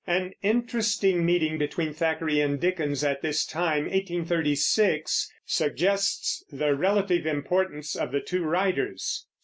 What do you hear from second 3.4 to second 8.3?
time (1836) suggests the relative importance of the